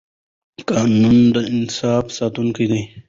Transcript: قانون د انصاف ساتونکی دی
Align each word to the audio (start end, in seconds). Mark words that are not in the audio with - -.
قانون 0.69 1.17
د 1.35 1.35
انصاف 1.53 2.05
ساتونکی 2.17 2.65
دی 2.71 2.81